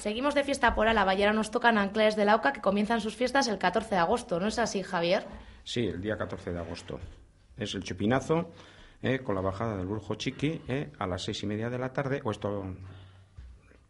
Seguimos 0.00 0.34
de 0.34 0.44
fiesta 0.44 0.74
por 0.74 0.88
Álava 0.88 1.14
y 1.14 1.22
ahora 1.22 1.34
nos 1.34 1.50
tocan 1.50 1.76
Anclares 1.76 2.16
de 2.16 2.24
la 2.24 2.34
Oca 2.34 2.54
que 2.54 2.62
comienzan 2.62 3.02
sus 3.02 3.14
fiestas 3.14 3.48
el 3.48 3.58
14 3.58 3.96
de 3.96 4.00
agosto, 4.00 4.40
¿no 4.40 4.46
es 4.46 4.58
así, 4.58 4.82
Javier? 4.82 5.26
Sí, 5.62 5.80
el 5.80 6.00
día 6.00 6.16
14 6.16 6.54
de 6.54 6.58
agosto. 6.58 6.98
Es 7.58 7.74
el 7.74 7.82
chupinazo 7.82 8.50
eh, 9.02 9.18
con 9.18 9.34
la 9.34 9.42
bajada 9.42 9.76
del 9.76 9.84
Brujo 9.86 10.14
Chiqui 10.14 10.62
eh, 10.68 10.90
a 10.98 11.06
las 11.06 11.24
seis 11.24 11.42
y 11.42 11.46
media 11.46 11.68
de 11.68 11.78
la 11.78 11.92
tarde, 11.92 12.22
o 12.24 12.30
esto, 12.30 12.64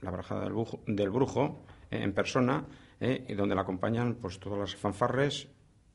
la 0.00 0.12
bajada 0.12 0.42
del 0.42 0.52
Brujo, 0.52 0.78
del 0.86 1.10
brujo 1.10 1.64
eh, 1.90 1.98
en 2.00 2.12
persona, 2.12 2.64
y 3.00 3.34
donde 3.34 3.56
la 3.56 3.62
acompañan 3.62 4.14
pues 4.14 4.38
todas 4.38 4.60
las 4.60 4.76
fanfarres 4.76 5.48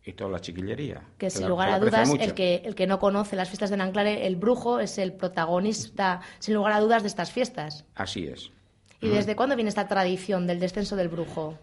y 0.03 0.11
toda 0.11 0.29
la 0.29 0.41
chiquillería. 0.41 1.03
Que 1.17 1.29
sin 1.29 1.47
lugar 1.47 1.69
a 1.69 1.79
dudas, 1.79 2.13
el 2.19 2.33
que, 2.33 2.55
el 2.65 2.75
que 2.75 2.85
no 2.85 2.99
conoce 2.99 3.37
las 3.37 3.47
fiestas 3.47 3.69
de 3.69 3.77
Nanclare, 3.77 4.27
el 4.27 4.35
brujo 4.35 4.81
es 4.81 4.97
el 4.97 5.13
protagonista, 5.13 6.19
sin 6.39 6.55
lugar 6.55 6.73
a 6.73 6.81
dudas, 6.81 7.01
de 7.01 7.07
estas 7.07 7.31
fiestas. 7.31 7.85
Así 7.95 8.27
es. 8.27 8.51
¿Y 9.01 9.09
desde 9.09 9.35
cuándo 9.35 9.55
viene 9.55 9.69
esta 9.69 9.87
tradición 9.87 10.47
del 10.47 10.59
descenso 10.59 10.95
del 10.95 11.09
brujo? 11.09 11.57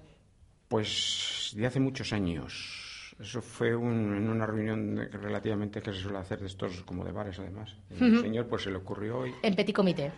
Pues 0.69 1.53
de 1.57 1.67
hace 1.67 1.81
muchos 1.81 2.13
años. 2.13 3.15
Eso 3.21 3.43
fue 3.43 3.71
en 3.71 4.29
una 4.29 4.47
reunión 4.47 4.97
relativamente 5.11 5.81
que 5.81 5.93
se 5.93 6.01
suele 6.01 6.19
hacer 6.19 6.41
de 6.41 6.47
estos 6.47 6.83
como 6.83 7.05
de 7.05 7.11
bares, 7.11 7.39
además. 7.39 7.75
El 7.91 8.21
señor 8.21 8.47
pues 8.47 8.63
se 8.63 8.71
le 8.71 8.77
ocurrió 8.77 9.19
hoy. 9.19 9.35
En 9.43 9.57
petit 9.57 9.75
comité. 9.75 10.13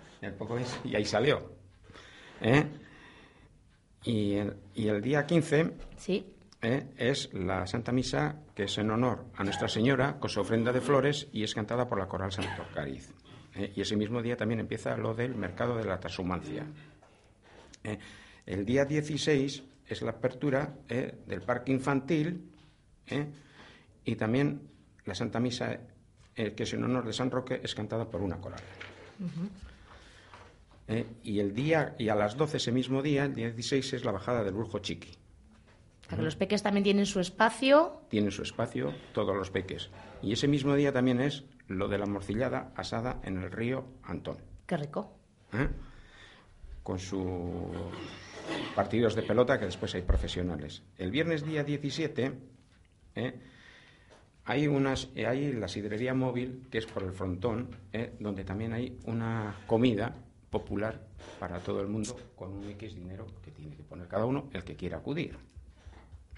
Y 0.84 0.96
ahí 0.96 1.04
salió. 1.04 1.50
¿Eh? 2.42 2.64
Y, 4.04 4.34
el, 4.34 4.56
y 4.74 4.88
el 4.88 5.00
día 5.00 5.24
15 5.24 5.73
sí. 5.96 6.26
¿eh? 6.62 6.87
es 6.96 7.32
la 7.32 7.66
Santa 7.66 7.92
Misa, 7.92 8.37
que 8.54 8.64
es 8.64 8.78
en 8.78 8.90
honor 8.90 9.26
a 9.34 9.45
Nuestra 9.45 9.68
Señora, 9.68 10.18
con 10.18 10.30
su 10.30 10.40
ofrenda 10.40 10.73
de 10.73 10.80
flores 10.80 11.28
y 11.32 11.42
es 11.42 11.54
cantada 11.54 11.88
por 11.88 11.98
la 11.98 12.06
Coral 12.06 12.32
Santo 12.32 12.64
Cariz. 12.74 13.12
¿eh? 13.54 13.73
Y 13.74 13.80
ese 13.80 13.96
mismo 13.96 14.23
día 14.23 14.37
también 14.37 14.60
empieza 14.60 14.96
lo 14.96 15.14
del 15.14 15.34
mercado 15.34 15.76
de 15.76 15.84
la 15.84 15.98
transhumancia. 16.00 16.66
¿Eh? 17.84 17.98
El 18.46 18.64
día 18.64 18.84
16 18.84 19.62
es 19.86 20.02
la 20.02 20.10
apertura 20.10 20.74
del 20.88 21.42
parque 21.42 21.72
infantil 21.72 22.50
y 24.04 24.16
también 24.16 24.62
la 25.04 25.14
Santa 25.14 25.40
Misa, 25.40 25.78
que 26.34 26.62
es 26.62 26.72
en 26.72 26.84
honor 26.84 27.06
de 27.06 27.12
San 27.12 27.30
Roque, 27.30 27.60
es 27.62 27.74
cantada 27.74 28.09
por 28.09 28.22
una 28.22 28.40
coral. 28.40 28.60
y 31.22 31.38
el 31.38 31.54
día, 31.54 31.95
y 31.98 32.09
a 32.09 32.14
las 32.14 32.37
12 32.37 32.56
ese 32.56 32.72
mismo 32.72 33.02
día, 33.02 33.24
el 33.24 33.34
día 33.34 33.46
16, 33.50 33.92
es 33.94 34.04
la 34.04 34.12
bajada 34.12 34.42
del 34.42 34.54
Brujo 34.54 34.78
Chiqui 34.78 35.20
los 36.18 36.37
peques 36.37 36.62
también 36.62 36.84
tienen 36.84 37.06
su 37.06 37.20
espacio. 37.20 38.02
Tienen 38.09 38.30
su 38.30 38.42
espacio, 38.42 38.92
todos 39.12 39.37
los 39.37 39.50
peques. 39.50 39.90
Y 40.22 40.32
ese 40.32 40.48
mismo 40.48 40.74
día 40.74 40.92
también 40.92 41.20
es 41.20 41.44
lo 41.68 41.88
de 41.88 41.98
la 41.98 42.06
morcillada 42.06 42.72
asada 42.74 43.20
en 43.22 43.38
el 43.38 43.50
río 43.50 43.84
Antón. 44.02 44.38
Qué 44.66 44.76
rico. 44.76 45.12
¿Eh? 45.52 45.68
Con 46.82 46.98
sus 46.98 47.20
partidos 48.74 49.14
de 49.14 49.23
pelota, 49.23 49.59
que 49.59 49.66
después 49.66 49.95
hay 49.95 50.02
profesionales. 50.02 50.82
El 50.96 51.10
viernes 51.10 51.45
día 51.45 51.62
17 51.62 52.32
¿eh? 53.14 53.40
hay, 54.45 54.66
unas, 54.66 55.09
hay 55.16 55.52
la 55.52 55.68
sidrería 55.68 56.14
móvil, 56.14 56.66
que 56.70 56.78
es 56.78 56.87
por 56.87 57.02
el 57.02 57.12
frontón, 57.12 57.76
¿eh? 57.92 58.14
donde 58.18 58.45
también 58.45 58.72
hay 58.72 58.98
una 59.04 59.56
comida 59.66 60.14
popular 60.50 61.00
para 61.38 61.60
todo 61.60 61.80
el 61.80 61.88
mundo 61.88 62.18
con 62.34 62.52
un 62.52 62.68
X 62.70 62.94
dinero 62.94 63.26
que 63.42 63.50
tiene 63.50 63.76
que 63.76 63.84
poner 63.84 64.09
cada 64.09 64.26
uno 64.26 64.48
el 64.53 64.65
que 64.65 64.76
quiera 64.76 64.98
acudir. 64.98 65.37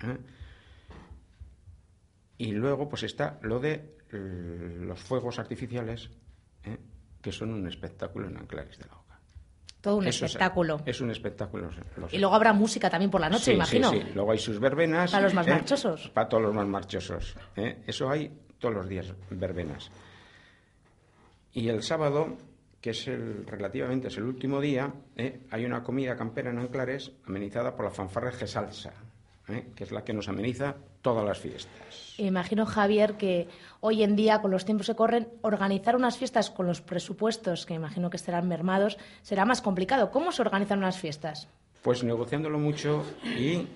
¿eh? 0.03 0.19
Y 2.39 2.53
luego, 2.53 2.89
pues 2.89 3.05
está 3.05 3.39
lo 3.43 3.61
de 3.61 3.99
los 4.11 5.01
fuegos 5.01 5.39
artificiales, 5.39 6.11
¿eh? 6.65 6.77
que 7.21 7.33
son 7.33 7.53
un 7.53 7.67
espectáculo 7.67 8.29
en 8.29 8.37
Anclares 8.37 8.79
de 8.79 8.87
la 8.87 8.97
Oca. 8.97 9.12
Todo 9.83 9.97
un 9.97 10.07
espectáculo. 10.07 10.81
Es, 10.87 11.01
un 11.01 11.11
espectáculo. 11.11 11.69
y 12.13 12.19
luego 12.19 12.37
habrá 12.37 12.53
música 12.53 12.89
también 12.89 13.11
por 13.11 13.21
la 13.21 13.29
noche, 13.29 13.53
imagino. 13.53 13.91
Sí, 13.91 14.01
sí. 14.01 14.13
Luego 14.15 14.31
hay 14.31 14.39
sus 14.39 14.61
verbenas. 14.61 15.11
Para 15.11 15.25
los 15.25 15.35
más 15.35 15.47
¿eh? 15.49 15.51
marchosos. 15.51 16.09
Para 16.11 16.29
todos 16.29 16.45
los 16.45 16.55
más 16.55 16.69
marchosos. 16.69 17.37
Eso 17.85 18.09
hay 18.09 18.31
todos 18.61 18.77
los 18.77 18.89
días, 18.89 19.13
verbenas. 19.31 19.91
Y 21.53 21.69
el 21.69 21.83
sábado, 21.83 22.39
que 22.81 22.91
es 22.91 23.09
el, 23.09 23.45
relativamente 23.45 24.07
es 24.07 24.17
el 24.19 24.23
último 24.23 24.61
día, 24.61 24.95
hay 25.51 25.65
una 25.65 25.83
comida 25.83 26.15
campera 26.15 26.51
en 26.51 26.59
Anclares 26.59 27.11
amenizada 27.27 27.75
por 27.75 27.85
la 27.87 27.91
fanfarra 27.91 28.31
Salsa. 28.31 28.93
¿Eh? 29.49 29.73
que 29.75 29.85
es 29.85 29.93
la 29.93 30.05
que 30.05 30.13
nos 30.13 30.29
ameniza 30.29 30.77
todas 31.01 31.25
las 31.25 31.39
fiestas. 31.39 32.15
Imagino, 32.19 32.67
Javier, 32.67 33.17
que 33.17 33.49
hoy 33.81 34.03
en 34.03 34.17
día, 34.17 34.41
con 34.41 34.51
los 34.51 34.65
tiempos 34.65 34.87
que 34.87 34.95
corren, 34.95 35.29
organizar 35.43 35.97
unas 35.97 36.19
fiestas 36.19 36.51
con 36.51 36.67
los 36.67 36.81
presupuestos, 36.81 37.67
que 37.67 37.75
imagino 37.75 38.11
que 38.11 38.17
estarán 38.17 38.49
mermados, 38.49 38.99
será 39.23 39.45
más 39.45 39.63
complicado. 39.63 40.11
¿Cómo 40.11 40.33
se 40.33 40.43
organizan 40.43 40.79
unas 40.79 40.99
fiestas? 40.99 41.49
Pues 41.83 42.05
negociándolo 42.05 42.59
mucho 42.59 43.05
y, 43.25 43.67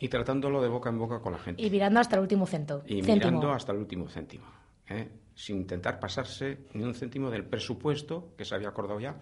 y 0.00 0.08
tratándolo 0.08 0.60
de 0.60 0.68
boca 0.68 0.90
en 0.90 0.98
boca 0.98 1.20
con 1.20 1.32
la 1.32 1.38
gente. 1.38 1.62
Y 1.62 1.70
mirando 1.70 2.00
hasta 2.00 2.16
el 2.16 2.22
último 2.22 2.46
céntimo. 2.46 2.82
Y 2.86 3.02
mirando 3.02 3.52
hasta 3.52 3.72
el 3.72 3.78
último 3.78 4.08
céntimo. 4.08 4.46
¿eh? 4.88 5.08
Sin 5.34 5.58
intentar 5.58 6.00
pasarse 6.00 6.66
ni 6.74 6.82
un 6.82 6.94
céntimo 6.94 7.30
del 7.30 7.44
presupuesto 7.44 8.32
que 8.36 8.44
se 8.44 8.54
había 8.54 8.68
acordado 8.68 8.98
ya 8.98 9.14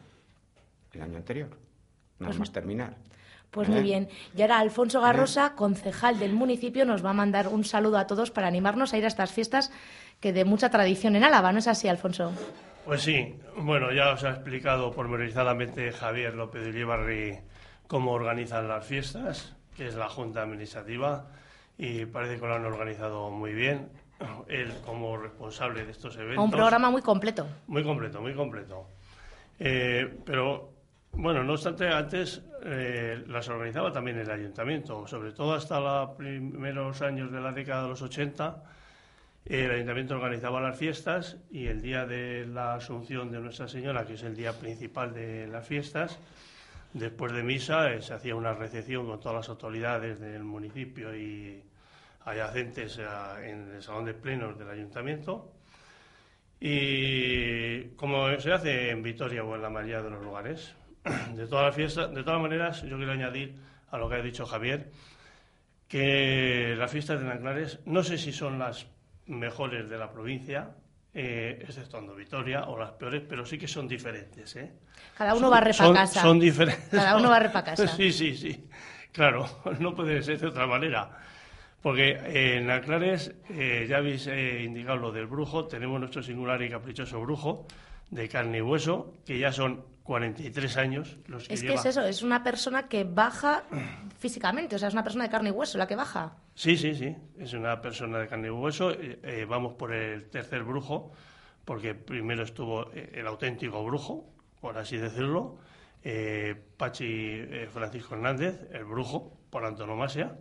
el 0.92 1.02
año 1.02 1.18
anterior. 1.18 1.50
Nada 2.18 2.30
pues 2.30 2.38
más 2.38 2.52
terminar. 2.52 2.96
Pues 3.56 3.70
muy 3.70 3.80
bien. 3.80 4.10
Y 4.36 4.42
ahora 4.42 4.58
Alfonso 4.58 5.00
Garrosa, 5.00 5.54
concejal 5.54 6.18
del 6.18 6.34
municipio, 6.34 6.84
nos 6.84 7.02
va 7.02 7.10
a 7.10 7.14
mandar 7.14 7.48
un 7.48 7.64
saludo 7.64 7.96
a 7.96 8.06
todos 8.06 8.30
para 8.30 8.48
animarnos 8.48 8.92
a 8.92 8.98
ir 8.98 9.04
a 9.04 9.08
estas 9.08 9.32
fiestas 9.32 9.72
que 10.20 10.34
de 10.34 10.44
mucha 10.44 10.68
tradición 10.68 11.16
en 11.16 11.24
Álava, 11.24 11.52
¿no 11.52 11.60
es 11.60 11.66
así, 11.66 11.88
Alfonso? 11.88 12.32
Pues 12.84 13.00
sí. 13.00 13.34
Bueno, 13.56 13.94
ya 13.94 14.10
os 14.12 14.24
ha 14.24 14.32
explicado 14.32 14.92
pormenorizadamente 14.92 15.90
Javier 15.90 16.34
López 16.34 16.64
de 16.64 16.68
Ulibarri 16.68 17.38
cómo 17.86 18.12
organizan 18.12 18.68
las 18.68 18.84
fiestas, 18.84 19.56
que 19.74 19.86
es 19.86 19.94
la 19.94 20.10
Junta 20.10 20.42
Administrativa, 20.42 21.30
y 21.78 22.04
parece 22.04 22.38
que 22.38 22.46
lo 22.46 22.56
han 22.56 22.66
organizado 22.66 23.30
muy 23.30 23.54
bien. 23.54 23.88
Él 24.48 24.70
como 24.84 25.16
responsable 25.16 25.86
de 25.86 25.92
estos 25.92 26.14
eventos. 26.18 26.44
Un 26.44 26.50
programa 26.50 26.90
muy 26.90 27.00
completo. 27.00 27.46
Muy 27.68 27.82
completo, 27.82 28.20
muy 28.20 28.34
completo. 28.34 28.86
Eh, 29.58 30.14
pero 30.26 30.75
bueno, 31.16 31.42
no 31.42 31.54
obstante, 31.54 31.88
antes 31.88 32.42
eh, 32.62 33.24
las 33.26 33.48
organizaba 33.48 33.90
también 33.90 34.18
el 34.18 34.30
ayuntamiento, 34.30 35.06
sobre 35.06 35.32
todo 35.32 35.54
hasta 35.54 35.80
los 35.80 36.10
primeros 36.10 37.00
años 37.00 37.32
de 37.32 37.40
la 37.40 37.52
década 37.52 37.84
de 37.84 37.88
los 37.88 38.02
80. 38.02 38.62
El 39.46 39.70
ayuntamiento 39.70 40.14
organizaba 40.14 40.60
las 40.60 40.76
fiestas 40.78 41.38
y 41.50 41.68
el 41.68 41.80
día 41.80 42.04
de 42.04 42.46
la 42.46 42.74
Asunción 42.74 43.30
de 43.30 43.40
Nuestra 43.40 43.66
Señora, 43.66 44.04
que 44.04 44.14
es 44.14 44.22
el 44.24 44.36
día 44.36 44.52
principal 44.52 45.14
de 45.14 45.46
las 45.46 45.66
fiestas, 45.66 46.18
después 46.92 47.32
de 47.32 47.42
misa 47.42 47.92
eh, 47.92 48.02
se 48.02 48.12
hacía 48.12 48.34
una 48.34 48.52
recepción 48.52 49.06
con 49.06 49.18
todas 49.18 49.36
las 49.36 49.48
autoridades 49.48 50.20
del 50.20 50.44
municipio 50.44 51.16
y 51.16 51.62
adyacentes 52.26 52.98
en 53.42 53.72
el 53.74 53.82
salón 53.82 54.04
de 54.04 54.14
plenos 54.14 54.58
del 54.58 54.68
ayuntamiento. 54.68 55.50
Y 56.60 57.84
como 57.96 58.38
se 58.38 58.52
hace 58.52 58.90
en 58.90 59.02
Vitoria 59.02 59.44
o 59.44 59.54
en 59.54 59.62
la 59.62 59.70
mayoría 59.70 60.02
de 60.02 60.10
los 60.10 60.24
lugares, 60.24 60.74
de 61.34 61.46
todas 61.46 61.66
las 61.66 61.74
fiestas, 61.74 62.14
de 62.14 62.22
todas 62.22 62.40
maneras, 62.40 62.82
yo 62.82 62.96
quiero 62.96 63.12
añadir 63.12 63.56
a 63.90 63.98
lo 63.98 64.08
que 64.08 64.16
ha 64.16 64.22
dicho 64.22 64.46
Javier, 64.46 64.90
que 65.88 66.74
las 66.76 66.90
fiestas 66.90 67.20
de 67.20 67.26
Nanclares 67.26 67.80
no 67.86 68.02
sé 68.02 68.18
si 68.18 68.32
son 68.32 68.58
las 68.58 68.86
mejores 69.26 69.88
de 69.88 69.98
la 69.98 70.10
provincia, 70.10 70.70
eh, 71.14 71.58
exceptuando 71.62 72.14
Vitoria, 72.14 72.64
o 72.64 72.78
las 72.78 72.92
peores, 72.92 73.22
pero 73.28 73.46
sí 73.46 73.56
que 73.56 73.68
son 73.68 73.88
diferentes. 73.88 74.56
¿eh? 74.56 74.72
Cada 75.16 75.34
uno 75.34 75.50
va 75.50 75.58
a 75.58 75.60
repa 75.60 75.92
casa. 75.92 76.22
Son 76.22 76.38
diferentes. 76.38 76.88
Cada 76.90 77.16
uno 77.16 77.30
casa. 77.30 77.88
sí, 77.88 78.12
sí, 78.12 78.36
sí. 78.36 78.68
Claro, 79.12 79.46
no 79.78 79.94
puede 79.94 80.22
ser 80.22 80.38
de 80.38 80.48
otra 80.48 80.66
manera. 80.66 81.10
Porque 81.80 82.18
en 82.56 82.66
Nanclares, 82.66 83.32
eh, 83.48 83.86
ya 83.88 83.98
habéis 83.98 84.26
eh, 84.26 84.64
indicado 84.64 84.96
lo 84.96 85.12
del 85.12 85.26
brujo, 85.26 85.66
tenemos 85.66 86.00
nuestro 86.00 86.22
singular 86.22 86.60
y 86.62 86.68
caprichoso 86.68 87.20
brujo 87.20 87.66
de 88.10 88.28
carne 88.28 88.58
y 88.58 88.62
hueso, 88.62 89.14
que 89.24 89.38
ya 89.38 89.52
son 89.52 89.84
43 90.06 90.76
años 90.76 91.16
los 91.26 91.48
que 91.48 91.54
Es 91.54 91.62
que 91.62 91.74
es 91.74 91.84
eso, 91.84 92.02
es 92.02 92.22
una 92.22 92.42
persona 92.42 92.88
que 92.88 93.04
baja 93.04 93.64
físicamente, 94.18 94.76
o 94.76 94.78
sea, 94.78 94.88
es 94.88 94.94
una 94.94 95.02
persona 95.02 95.24
de 95.24 95.30
carne 95.30 95.48
y 95.50 95.52
hueso 95.52 95.78
la 95.78 95.86
que 95.86 95.96
baja. 95.96 96.36
Sí, 96.54 96.76
sí, 96.76 96.94
sí, 96.94 97.14
es 97.38 97.52
una 97.52 97.80
persona 97.80 98.18
de 98.20 98.28
carne 98.28 98.46
y 98.46 98.50
hueso. 98.50 98.92
Eh, 98.92 99.18
eh, 99.22 99.46
vamos 99.48 99.74
por 99.74 99.92
el 99.92 100.30
tercer 100.30 100.62
brujo, 100.62 101.12
porque 101.64 101.94
primero 101.94 102.44
estuvo 102.44 102.92
eh, 102.92 103.10
el 103.14 103.26
auténtico 103.26 103.84
brujo, 103.84 104.32
por 104.60 104.78
así 104.78 104.96
decirlo, 104.96 105.58
Pachi 106.76 107.42
Francisco 107.72 108.14
Hernández, 108.14 108.68
el 108.72 108.84
brujo, 108.84 109.36
por 109.50 109.64
antonomasia, 109.64 110.38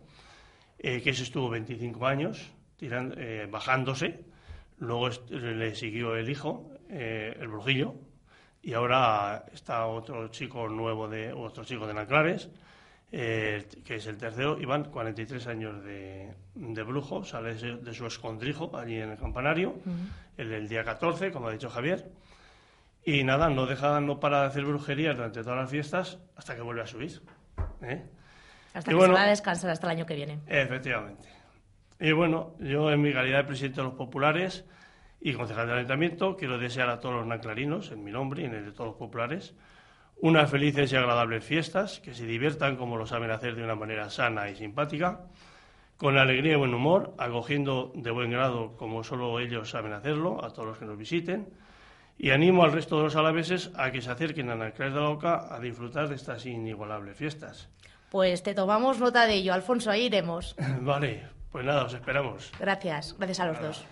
que 0.77 1.09
ese 1.09 1.23
estuvo 1.23 1.50
25 1.50 2.06
años 2.06 2.51
tirando, 2.77 3.15
bajándose. 3.50 4.25
Luego 4.80 5.10
le 5.30 5.75
siguió 5.75 6.16
el 6.16 6.30
hijo, 6.30 6.72
el 6.89 7.48
brujillo, 7.48 7.95
y 8.66 8.74
ahora 8.74 9.45
está 9.54 9.86
otro 9.86 10.27
chico 10.30 10.68
nuevo, 10.68 11.07
de 11.07 11.31
otro 11.31 11.63
chico 11.63 11.86
de 11.86 11.94
Nanclares, 11.94 12.50
eh, 13.12 13.63
que 13.86 13.98
es 13.98 14.07
el 14.07 14.18
tercero, 14.18 14.60
y 14.60 14.66
van 14.66 14.86
43 14.86 15.45
años 15.48 15.83
de, 15.83 16.33
de 16.56 16.83
brujo, 16.83 17.24
sale 17.24 17.54
de 17.54 17.94
su 17.94 18.07
escondrijo 18.07 18.75
allí 18.75 19.00
en 19.00 19.12
el 19.12 19.18
campanario, 19.18 19.75
el, 20.36 20.68
día 20.68 20.83
14, 20.83 21.31
como 21.31 21.48
ha 21.48 21.51
dicho 21.51 21.69
Javier. 21.69 22.12
Y 23.04 23.24
nada, 23.24 23.50
no 23.50 23.68
deja, 23.68 24.01
no 24.01 24.19
para 24.19 24.42
de 24.42 24.48
hacer 24.48 24.66
brujerías 24.66 25.16
durante 25.16 25.44
todas 25.44 25.60
las 25.60 25.69
fiestas 25.69 26.18
hasta 26.36 26.56
que 26.56 26.62
vuelve 26.62 26.81
a 26.81 26.88
subir. 26.88 27.22
¿eh? 27.83 28.04
Hasta 28.74 28.89
Y 28.89 28.94
que 28.94 28.98
bueno, 28.98 29.13
se 29.13 29.19
va 29.19 29.25
a 29.27 29.30
descansar 29.30 29.69
hasta 29.69 29.86
el 29.86 29.92
año 29.92 30.07
que 30.07 30.16
viene. 30.16 30.39
Efectivamente. 30.48 31.30
Y 32.00 32.12
bueno, 32.12 32.56
yo 32.59 32.92
en 32.92 33.01
mi 33.01 33.13
calidad 33.13 33.39
de 33.39 33.44
presidente 33.45 33.81
de 33.81 33.88
los 33.88 33.94
populares 33.94 34.65
y 35.21 35.33
concejal 35.33 35.68
del 35.68 35.77
ayuntamiento 35.77 36.36
quiero 36.36 36.57
desear 36.57 36.89
a 36.89 37.00
todos 37.00 37.15
los 37.15 37.25
nanclarinos, 37.25 37.92
en 37.92 38.03
mi 38.03 38.12
nombre 38.12 38.44
y 38.44 38.45
en 38.45 38.53
el 38.53 38.65
de 38.65 38.71
todos 38.71 38.92
los 38.92 38.97
populares, 38.97 39.56
unas 40.18 40.50
felices 40.50 40.92
y 40.92 40.95
agradables 40.95 41.44
fiestas, 41.44 42.00
que 42.00 42.13
se 42.13 42.25
diviertan 42.25 42.75
como 42.77 42.97
lo 42.97 43.06
saben 43.06 43.31
hacer 43.31 43.56
de 43.56 43.63
una 43.63 43.75
manera 43.75 44.09
sana 44.09 44.50
y 44.50 44.56
simpática, 44.56 45.21
con 45.97 46.18
alegría 46.18 46.53
y 46.53 46.56
buen 46.56 46.74
humor, 46.74 47.13
acogiendo 47.18 47.92
de 47.95 48.12
buen 48.12 48.30
grado 48.30 48.75
como 48.75 49.03
solo 49.03 49.39
ellos 49.39 49.69
saben 49.69 49.94
hacerlo 49.94 50.44
a 50.44 50.51
todos 50.51 50.68
los 50.68 50.77
que 50.77 50.86
nos 50.86 50.98
visiten. 50.98 51.48
Y 52.18 52.31
animo 52.31 52.63
al 52.63 52.71
resto 52.71 52.98
de 52.98 53.03
los 53.03 53.15
alaveses 53.15 53.71
a 53.75 53.91
que 53.91 54.01
se 54.01 54.09
acerquen 54.09 54.50
a 54.50 54.56
Nanclares 54.56 54.94
de 54.94 55.00
la 55.01 55.09
Oca 55.09 55.53
a 55.53 55.59
disfrutar 55.59 56.07
de 56.07 56.15
estas 56.15 56.45
inigualables 56.45 57.18
fiestas. 57.18 57.69
Pues 58.09 58.44
te 58.44 58.53
tomamos 58.53 59.00
nota 59.00 59.25
de 59.25 59.36
ello, 59.36 59.53
Alfonso, 59.53 59.91
ahí 59.91 60.06
iremos. 60.06 60.56
Vale, 60.81 61.27
pues 61.55 61.65
nada, 61.65 61.85
os 61.85 61.93
esperamos. 61.93 62.51
Gracias, 62.59 63.15
gracias 63.17 63.39
a 63.39 63.45
los 63.45 63.61
dos. 63.61 63.85